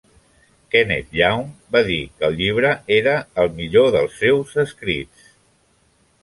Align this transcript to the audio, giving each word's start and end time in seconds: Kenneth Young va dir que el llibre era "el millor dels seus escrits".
Kenneth 0.75 1.11
Young 1.17 1.43
va 1.75 1.81
dir 1.89 1.97
que 2.15 2.25
el 2.29 2.37
llibre 2.39 2.71
era 2.97 3.13
"el 3.45 3.53
millor 3.61 3.93
dels 3.97 4.17
seus 4.23 4.57
escrits". 4.65 5.31